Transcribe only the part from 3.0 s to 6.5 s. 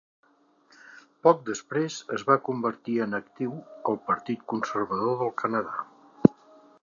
en actiu al Partit Conservador del Canadà.